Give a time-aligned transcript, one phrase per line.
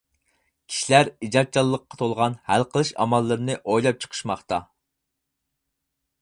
[0.71, 4.61] كىشىلەر ئىجادچانلىققا تولغان ھەل قىلىش ئاماللىرىنى ئويلاپ چىقىشماقتا.